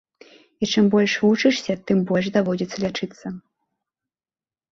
[0.63, 3.35] І чым больш вучышся, тым больш даводзіцца лячыцца.